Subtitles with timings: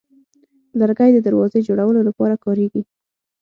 [0.79, 2.81] لرګی د دروازې جوړولو لپاره کارېږي.